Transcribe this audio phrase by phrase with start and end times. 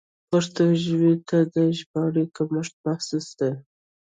[0.29, 3.51] پښتو ژبې ته د ژباړې کمښت محسوس دی.